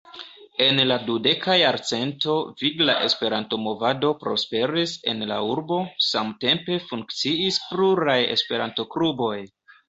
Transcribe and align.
En 0.67 0.79
la 0.91 0.95
dudeka 1.09 1.57
jarcento 1.61 2.37
vigla 2.61 2.95
Esperanto-movado 3.07 4.11
prosperis 4.23 4.95
en 5.13 5.21
la 5.33 5.37
urbo, 5.51 5.77
samtempe 6.07 6.79
funkciis 6.89 7.61
pluraj 7.69 8.19
Esperanto-kluboj. 8.39 9.39